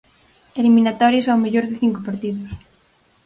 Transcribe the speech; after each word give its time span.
Eliminatorias 0.59 1.27
ao 1.27 1.41
mellor 1.43 1.65
de 1.67 1.75
cinco 1.81 1.99
partidos. 2.07 2.51